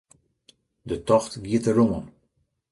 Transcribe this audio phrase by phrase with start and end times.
[0.89, 2.05] De tocht giet deroan.